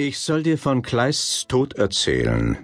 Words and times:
Ich 0.00 0.20
soll 0.20 0.44
dir 0.44 0.58
von 0.58 0.82
Kleists 0.82 1.48
Tod 1.48 1.72
erzählen. 1.72 2.56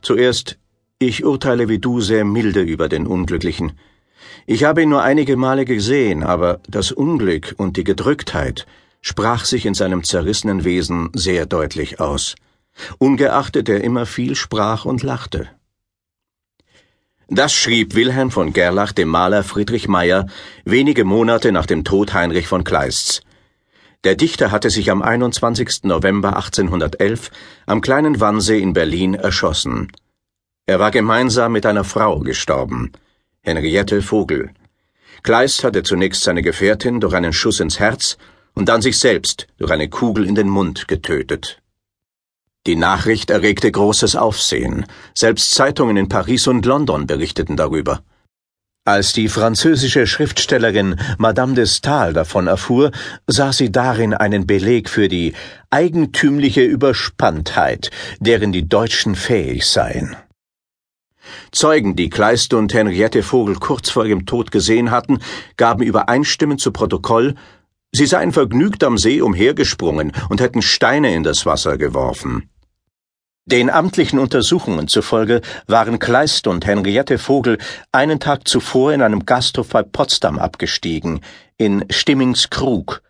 Zuerst, 0.00 0.58
ich 0.98 1.22
urteile 1.22 1.68
wie 1.68 1.78
du 1.78 2.00
sehr 2.00 2.24
milde 2.24 2.62
über 2.62 2.88
den 2.88 3.06
Unglücklichen. 3.06 3.78
Ich 4.46 4.64
habe 4.64 4.80
ihn 4.80 4.88
nur 4.88 5.02
einige 5.02 5.36
Male 5.36 5.66
gesehen, 5.66 6.22
aber 6.22 6.60
das 6.66 6.92
Unglück 6.92 7.54
und 7.58 7.76
die 7.76 7.84
Gedrücktheit 7.84 8.66
sprach 9.02 9.44
sich 9.44 9.66
in 9.66 9.74
seinem 9.74 10.02
zerrissenen 10.02 10.64
Wesen 10.64 11.10
sehr 11.12 11.44
deutlich 11.44 12.00
aus, 12.00 12.36
ungeachtet 12.96 13.68
er 13.68 13.84
immer 13.84 14.06
viel 14.06 14.34
sprach 14.34 14.86
und 14.86 15.02
lachte. 15.02 15.50
Das 17.28 17.52
schrieb 17.52 17.94
Wilhelm 17.94 18.30
von 18.30 18.54
Gerlach 18.54 18.92
dem 18.92 19.08
Maler 19.08 19.42
Friedrich 19.42 19.88
Meyer 19.88 20.26
wenige 20.64 21.04
Monate 21.04 21.52
nach 21.52 21.66
dem 21.66 21.84
Tod 21.84 22.14
Heinrich 22.14 22.48
von 22.48 22.64
Kleists. 22.64 23.20
Der 24.06 24.14
Dichter 24.14 24.52
hatte 24.52 24.70
sich 24.70 24.92
am 24.92 25.02
21. 25.02 25.82
November 25.82 26.36
1811 26.36 27.28
am 27.66 27.80
kleinen 27.80 28.20
Wannsee 28.20 28.60
in 28.60 28.72
Berlin 28.72 29.14
erschossen. 29.14 29.90
Er 30.64 30.78
war 30.78 30.92
gemeinsam 30.92 31.50
mit 31.50 31.66
einer 31.66 31.82
Frau 31.82 32.20
gestorben, 32.20 32.92
Henriette 33.40 34.02
Vogel. 34.02 34.52
Kleist 35.24 35.64
hatte 35.64 35.82
zunächst 35.82 36.22
seine 36.22 36.42
Gefährtin 36.42 37.00
durch 37.00 37.14
einen 37.14 37.32
Schuss 37.32 37.58
ins 37.58 37.80
Herz 37.80 38.16
und 38.54 38.68
dann 38.68 38.80
sich 38.80 38.96
selbst 38.96 39.48
durch 39.58 39.72
eine 39.72 39.88
Kugel 39.88 40.24
in 40.24 40.36
den 40.36 40.50
Mund 40.50 40.86
getötet. 40.86 41.60
Die 42.68 42.76
Nachricht 42.76 43.30
erregte 43.30 43.72
großes 43.72 44.14
Aufsehen. 44.14 44.86
Selbst 45.14 45.50
Zeitungen 45.50 45.96
in 45.96 46.08
Paris 46.08 46.46
und 46.46 46.64
London 46.64 47.08
berichteten 47.08 47.56
darüber. 47.56 48.04
Als 48.86 49.12
die 49.12 49.28
französische 49.28 50.06
Schriftstellerin 50.06 50.94
Madame 51.18 51.54
de 51.54 51.66
Stael 51.66 52.12
davon 52.12 52.46
erfuhr, 52.46 52.92
sah 53.26 53.52
sie 53.52 53.72
darin 53.72 54.14
einen 54.14 54.46
Beleg 54.46 54.88
für 54.88 55.08
die 55.08 55.32
eigentümliche 55.70 56.62
Überspanntheit, 56.62 57.90
deren 58.20 58.52
die 58.52 58.68
Deutschen 58.68 59.16
fähig 59.16 59.66
seien. 59.66 60.14
Zeugen, 61.50 61.96
die 61.96 62.10
Kleist 62.10 62.54
und 62.54 62.74
Henriette 62.74 63.24
Vogel 63.24 63.56
kurz 63.56 63.90
vor 63.90 64.06
ihrem 64.06 64.24
Tod 64.24 64.52
gesehen 64.52 64.92
hatten, 64.92 65.18
gaben 65.56 65.82
übereinstimmend 65.82 66.60
zu 66.60 66.70
Protokoll, 66.70 67.34
sie 67.90 68.06
seien 68.06 68.30
vergnügt 68.30 68.84
am 68.84 68.98
See 68.98 69.20
umhergesprungen 69.20 70.12
und 70.28 70.40
hätten 70.40 70.62
Steine 70.62 71.12
in 71.12 71.24
das 71.24 71.44
Wasser 71.44 71.76
geworfen. 71.76 72.50
Den 73.48 73.70
amtlichen 73.70 74.18
Untersuchungen 74.18 74.88
zufolge 74.88 75.40
waren 75.68 76.00
Kleist 76.00 76.48
und 76.48 76.66
Henriette 76.66 77.16
Vogel 77.16 77.58
einen 77.92 78.18
Tag 78.18 78.48
zuvor 78.48 78.92
in 78.92 79.02
einem 79.02 79.24
Gasthof 79.24 79.68
bei 79.68 79.84
Potsdam 79.84 80.40
abgestiegen, 80.40 81.20
in 81.56 81.84
Stimmings 81.88 82.50
Krug. 82.50 83.02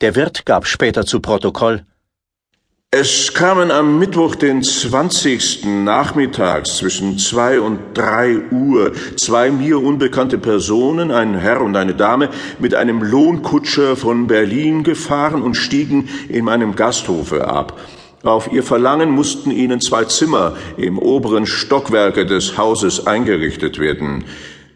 Der 0.00 0.16
Wirt 0.16 0.46
gab 0.46 0.66
später 0.66 1.04
zu 1.04 1.20
Protokoll 1.20 1.84
es 2.96 3.34
kamen 3.34 3.72
am 3.72 3.98
Mittwoch, 3.98 4.36
den 4.36 4.62
20. 4.62 5.64
nachmittags 5.64 6.76
zwischen 6.76 7.18
zwei 7.18 7.58
und 7.58 7.80
drei 7.92 8.38
Uhr 8.52 8.92
zwei 9.16 9.50
mir 9.50 9.82
unbekannte 9.82 10.38
Personen, 10.38 11.10
ein 11.10 11.34
Herr 11.34 11.60
und 11.60 11.74
eine 11.74 11.96
Dame, 11.96 12.28
mit 12.60 12.72
einem 12.76 13.02
Lohnkutscher 13.02 13.96
von 13.96 14.28
Berlin 14.28 14.84
gefahren 14.84 15.42
und 15.42 15.56
stiegen 15.56 16.08
in 16.28 16.44
meinem 16.44 16.76
Gasthofe 16.76 17.48
ab. 17.48 17.80
Auf 18.24 18.50
ihr 18.50 18.62
Verlangen 18.62 19.10
mussten 19.10 19.50
ihnen 19.50 19.82
zwei 19.82 20.06
Zimmer 20.06 20.56
im 20.78 20.98
oberen 20.98 21.46
Stockwerke 21.46 22.24
des 22.24 22.56
Hauses 22.56 23.06
eingerichtet 23.06 23.78
werden. 23.78 24.24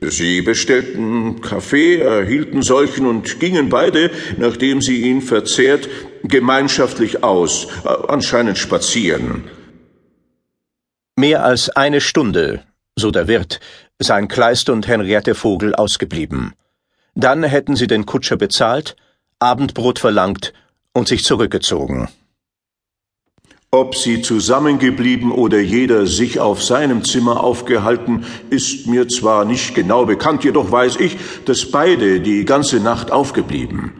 Sie 0.00 0.42
bestellten 0.42 1.40
Kaffee, 1.40 1.98
erhielten 1.98 2.62
solchen 2.62 3.04
und 3.06 3.40
gingen 3.40 3.68
beide, 3.68 4.10
nachdem 4.36 4.80
sie 4.80 5.02
ihn 5.02 5.22
verzehrt, 5.22 5.88
gemeinschaftlich 6.22 7.24
aus, 7.24 7.66
anscheinend 8.08 8.58
spazieren. 8.58 9.44
Mehr 11.16 11.44
als 11.44 11.68
eine 11.68 12.00
Stunde, 12.00 12.62
so 12.96 13.10
der 13.10 13.26
Wirt, 13.26 13.60
seien 13.98 14.28
Kleist 14.28 14.70
und 14.70 14.86
Henriette 14.86 15.34
Vogel 15.34 15.74
ausgeblieben. 15.74 16.54
Dann 17.14 17.42
hätten 17.42 17.76
sie 17.76 17.86
den 17.86 18.06
Kutscher 18.06 18.36
bezahlt, 18.36 18.96
Abendbrot 19.38 19.98
verlangt 19.98 20.52
und 20.92 21.08
sich 21.08 21.24
zurückgezogen. 21.24 22.08
Ob 23.74 23.96
sie 23.96 24.20
zusammengeblieben 24.20 25.32
oder 25.32 25.58
jeder 25.58 26.06
sich 26.06 26.38
auf 26.38 26.62
seinem 26.62 27.04
Zimmer 27.04 27.42
aufgehalten, 27.42 28.26
ist 28.50 28.86
mir 28.86 29.08
zwar 29.08 29.46
nicht 29.46 29.74
genau 29.74 30.04
bekannt, 30.04 30.44
jedoch 30.44 30.70
weiß 30.70 30.96
ich, 30.96 31.16
dass 31.46 31.70
beide 31.70 32.20
die 32.20 32.44
ganze 32.44 32.80
Nacht 32.80 33.10
aufgeblieben. 33.10 33.92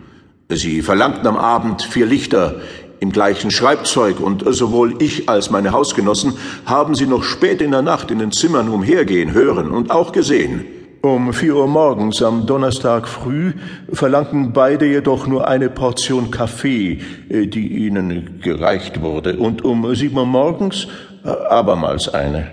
Sie 0.50 0.82
verlangten 0.82 1.26
am 1.26 1.38
Abend 1.38 1.80
vier 1.80 2.04
Lichter 2.04 2.60
im 3.00 3.12
gleichen 3.12 3.50
Schreibzeug, 3.50 4.20
und 4.20 4.44
sowohl 4.46 4.96
ich 4.98 5.30
als 5.30 5.50
meine 5.50 5.72
Hausgenossen 5.72 6.34
haben 6.66 6.94
sie 6.94 7.06
noch 7.06 7.24
spät 7.24 7.62
in 7.62 7.70
der 7.70 7.80
Nacht 7.80 8.10
in 8.10 8.18
den 8.18 8.30
Zimmern 8.30 8.68
umhergehen 8.68 9.32
hören 9.32 9.70
und 9.70 9.90
auch 9.90 10.12
gesehen. 10.12 10.66
Um 11.02 11.32
vier 11.32 11.56
Uhr 11.56 11.66
morgens 11.66 12.22
am 12.22 12.46
Donnerstag 12.46 13.08
früh 13.08 13.54
verlangten 13.92 14.52
beide 14.52 14.86
jedoch 14.86 15.26
nur 15.26 15.48
eine 15.48 15.68
Portion 15.68 16.30
Kaffee, 16.30 17.00
äh, 17.28 17.48
die 17.48 17.86
ihnen 17.86 18.40
gereicht 18.40 19.00
wurde, 19.00 19.36
und 19.36 19.64
um 19.64 19.92
sieben 19.96 20.16
Uhr 20.16 20.26
morgens 20.26 20.86
äh, 21.24 21.28
abermals 21.28 22.08
eine. 22.08 22.52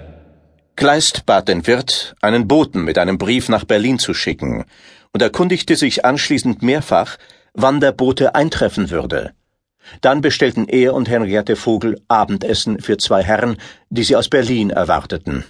Kleist 0.76 1.28
bat 1.28 1.48
den 1.48 1.68
Wirt, 1.68 2.16
einen 2.22 2.48
Boten 2.48 2.84
mit 2.84 2.98
einem 2.98 3.20
Brief 3.20 3.50
nach 3.50 3.66
Berlin 3.66 4.00
zu 4.00 4.16
schicken, 4.16 4.66
und 5.14 5.22
erkundigte 5.22 5.76
sich 5.76 6.04
anschließend 6.04 6.64
mehrfach, 6.64 7.18
wann 7.54 7.80
der 7.80 7.92
Bote 7.92 8.34
eintreffen 8.34 8.90
würde. 8.90 9.34
Dann 10.02 10.22
bestellten 10.22 10.68
er 10.68 10.96
und 10.96 11.08
Henriette 11.08 11.56
Vogel 11.56 12.02
Abendessen 12.08 12.80
für 12.80 12.98
zwei 12.98 13.22
Herren, 13.22 13.58
die 13.92 14.04
sie 14.04 14.16
aus 14.16 14.28
Berlin 14.28 14.72
erwarteten. 14.72 15.44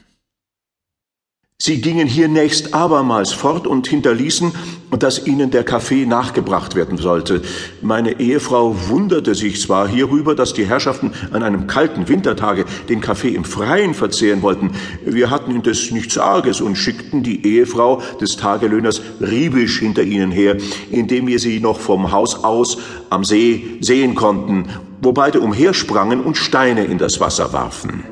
Sie 1.62 1.82
gingen 1.82 2.08
hiernächst 2.08 2.74
abermals 2.74 3.34
fort 3.34 3.68
und 3.68 3.86
hinterließen, 3.86 4.54
dass 4.98 5.28
ihnen 5.28 5.52
der 5.52 5.66
Kaffee 5.66 6.06
nachgebracht 6.06 6.74
werden 6.74 6.98
sollte. 6.98 7.42
Meine 7.82 8.22
Ehefrau 8.22 8.74
wunderte 8.88 9.36
sich 9.36 9.62
zwar 9.62 9.86
hierüber, 9.86 10.36
dass 10.36 10.54
die 10.54 10.64
Herrschaften 10.64 11.12
an 11.32 11.44
einem 11.44 11.68
kalten 11.68 12.08
Wintertage 12.08 12.64
den 12.88 13.02
Kaffee 13.02 13.36
im 13.36 13.44
Freien 13.44 13.94
verzehren 13.94 14.42
wollten. 14.42 14.72
Wir 15.04 15.32
hatten 15.32 15.54
indes 15.54 15.92
nichts 15.92 16.18
Arges 16.18 16.62
und 16.62 16.78
schickten 16.78 17.24
die 17.24 17.46
Ehefrau 17.46 18.02
des 18.22 18.38
Tagelöhners 18.38 19.02
Riebisch 19.20 19.80
hinter 19.80 20.04
ihnen 20.04 20.32
her, 20.32 20.56
indem 20.92 21.28
wir 21.28 21.40
sie 21.40 21.60
noch 21.60 21.82
vom 21.82 22.14
Haus 22.14 22.42
aus 22.46 22.78
am 23.10 23.26
See 23.26 23.80
sehen 23.82 24.16
konnten, 24.16 24.70
wo 25.02 25.12
beide 25.12 25.42
umhersprangen 25.42 26.22
und 26.22 26.38
Steine 26.38 26.86
in 26.86 27.00
das 27.00 27.20
Wasser 27.20 27.52
warfen. 27.52 28.06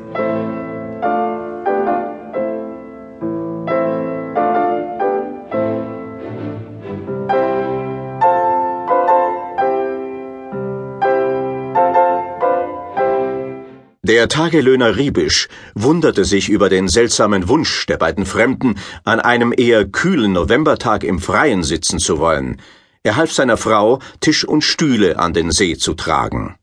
Der 14.08 14.30
Tagelöhner 14.30 14.96
Riebisch 14.96 15.50
wunderte 15.76 16.24
sich 16.24 16.48
über 16.48 16.70
den 16.70 16.88
seltsamen 16.88 17.50
Wunsch 17.50 17.86
der 17.88 17.98
beiden 17.98 18.26
Fremden, 18.26 18.76
an 19.04 19.20
einem 19.20 19.54
eher 19.56 19.84
kühlen 19.84 20.32
Novembertag 20.32 21.04
im 21.04 21.20
Freien 21.20 21.62
sitzen 21.62 22.00
zu 22.00 22.18
wollen. 22.18 22.56
Er 23.04 23.18
half 23.18 23.34
seiner 23.34 23.58
Frau, 23.58 24.00
Tisch 24.22 24.46
und 24.46 24.62
Stühle 24.62 25.20
an 25.20 25.34
den 25.34 25.52
See 25.52 25.76
zu 25.76 25.94
tragen. 25.94 26.56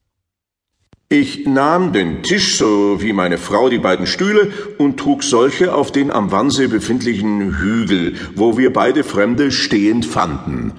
Ich 1.11 1.47
nahm 1.47 1.93
den 1.93 2.23
Tisch 2.23 2.57
so 2.57 3.03
wie 3.03 3.13
meine 3.13 3.37
Frau 3.37 3.69
die 3.69 3.79
beiden 3.79 4.07
Stühle 4.07 4.51
und 4.79 4.99
trug 4.99 5.23
solche 5.23 5.75
auf 5.75 5.93
den 5.93 6.11
am 6.11 6.33
Wannsee 6.33 6.67
befindlichen 6.67 7.59
Hügel, 7.59 8.15
wo 8.37 8.57
wir 8.57 8.73
beide 8.73 9.05
Fremde 9.05 9.51
stehend 9.51 10.07
fanden. 10.07 10.73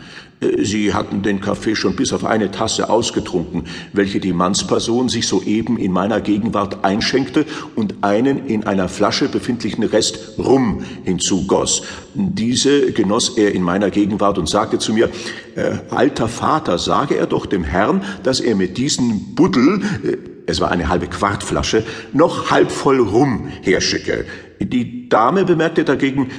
Sie 0.63 0.93
hatten 0.93 1.21
den 1.21 1.41
Kaffee 1.41 1.75
schon 1.75 1.95
bis 1.95 2.13
auf 2.13 2.25
eine 2.25 2.51
Tasse 2.51 2.89
ausgetrunken, 2.89 3.63
welche 3.93 4.19
die 4.19 4.33
Mannsperson 4.33 5.09
sich 5.09 5.27
soeben 5.27 5.77
in 5.77 5.91
meiner 5.91 6.21
Gegenwart 6.21 6.83
einschenkte 6.83 7.45
und 7.75 8.03
einen 8.03 8.47
in 8.47 8.65
einer 8.65 8.89
Flasche 8.89 9.29
befindlichen 9.29 9.83
Rest 9.83 10.37
Rum 10.37 10.83
hinzugoss. 11.03 11.83
Diese 12.13 12.91
genoss 12.91 13.37
er 13.37 13.53
in 13.53 13.61
meiner 13.61 13.89
Gegenwart 13.89 14.37
und 14.37 14.49
sagte 14.49 14.79
zu 14.79 14.93
mir, 14.93 15.09
äh, 15.55 15.77
alter 15.89 16.27
Vater, 16.27 16.77
sage 16.77 17.15
er 17.15 17.27
doch 17.27 17.45
dem 17.45 17.63
Herrn, 17.63 18.03
dass 18.23 18.39
er 18.39 18.55
mit 18.55 18.77
diesem 18.77 19.35
Buddel, 19.35 19.81
äh, 20.03 20.17
es 20.47 20.61
war 20.61 20.71
eine 20.71 20.89
halbe 20.89 21.07
Quartflasche, 21.07 21.83
noch 22.13 22.51
halb 22.51 22.71
voll 22.71 22.99
Rum 22.99 23.49
herschicke. 23.61 24.25
Die 24.59 25.09
Dame 25.09 25.43
bemerkte 25.43 25.83
dagegen, 25.83 26.29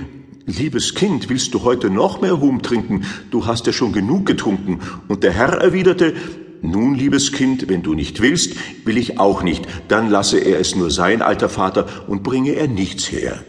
Liebes 0.46 0.94
Kind, 0.94 1.28
willst 1.28 1.54
du 1.54 1.64
heute 1.64 1.90
noch 1.90 2.20
mehr 2.20 2.32
Rum 2.32 2.62
trinken? 2.62 3.04
Du 3.32 3.46
hast 3.46 3.66
ja 3.66 3.72
schon 3.72 3.92
genug 3.92 4.26
getrunken. 4.26 4.78
Und 5.08 5.24
der 5.24 5.32
Herr 5.32 5.54
erwiderte, 5.54 6.14
nun, 6.62 6.94
liebes 6.94 7.32
Kind, 7.32 7.68
wenn 7.68 7.82
du 7.82 7.94
nicht 7.94 8.22
willst, 8.22 8.54
will 8.84 8.96
ich 8.96 9.18
auch 9.18 9.42
nicht. 9.42 9.66
Dann 9.88 10.08
lasse 10.08 10.38
er 10.38 10.60
es 10.60 10.76
nur 10.76 10.92
sein, 10.92 11.20
alter 11.20 11.48
Vater, 11.48 11.86
und 12.06 12.22
bringe 12.22 12.52
er 12.52 12.68
nichts 12.68 13.10
her. 13.10 13.44